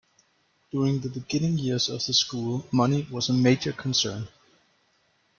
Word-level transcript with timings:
During 0.71 0.99
the 0.99 1.09
beginning 1.09 1.59
years 1.59 1.87
of 1.87 2.03
the 2.03 2.13
school, 2.15 2.65
money 2.71 3.07
was 3.11 3.29
a 3.29 3.33
major 3.33 3.71
concern. 3.71 4.27